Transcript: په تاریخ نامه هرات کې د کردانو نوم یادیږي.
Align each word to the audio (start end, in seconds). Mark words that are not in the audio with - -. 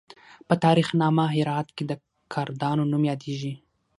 په 0.47 0.53
تاریخ 0.63 0.87
نامه 1.01 1.23
هرات 1.35 1.67
کې 1.75 1.83
د 1.89 1.91
کردانو 2.33 2.83
نوم 2.91 3.03
یادیږي. 3.11 3.53